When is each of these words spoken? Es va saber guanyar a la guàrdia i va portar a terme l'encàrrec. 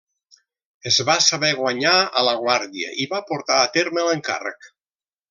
Es 0.91 0.95
va 1.09 1.17
saber 1.25 1.51
guanyar 1.59 1.93
a 2.21 2.25
la 2.29 2.33
guàrdia 2.41 2.95
i 3.05 3.09
va 3.15 3.21
portar 3.29 3.59
a 3.59 3.69
terme 3.77 4.07
l'encàrrec. 4.09 4.73